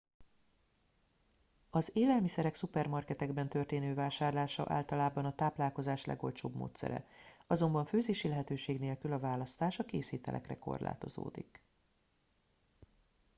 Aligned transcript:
az 1.69 1.89
élelmiszerek 1.93 2.55
szupermarketekben 2.55 3.49
történő 3.49 3.93
vásárlása 3.93 4.63
általában 4.67 5.25
a 5.25 5.35
táplálkozás 5.35 6.05
legolcsóbb 6.05 6.55
módszere 6.55 7.05
azonban 7.47 7.85
főzési 7.85 8.27
lehetőség 8.27 8.79
nélkül 8.79 9.11
a 9.13 9.19
választás 9.19 9.79
a 9.79 9.83
készételekre 9.85 10.57
korlátozódik 10.57 11.61